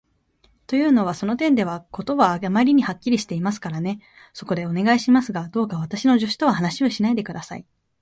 [0.65, 3.99] というのは、その点では事はあまりにはっきりしていますからね。
[4.33, 7.67] そこで、お願いしますが、どうか私の助手とは話をしないで下さい。